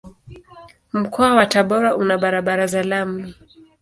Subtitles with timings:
[0.93, 3.35] Mkoa wa Tabora una barabara za lami.